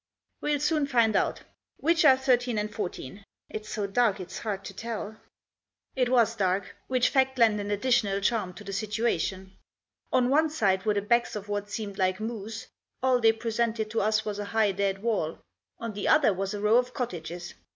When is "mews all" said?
12.19-13.19